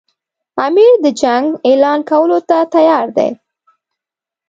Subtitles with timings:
[0.65, 3.29] امیر د جنګ اعلان کولو ته تیار دی.